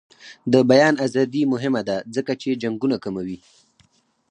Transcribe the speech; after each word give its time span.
د 0.53 0.53
بیان 0.71 0.95
ازادي 1.05 1.43
مهمه 1.53 1.81
ده 1.89 1.97
ځکه 2.15 2.33
چې 2.41 2.59
جنګونه 2.61 2.97
کموي. 3.03 3.37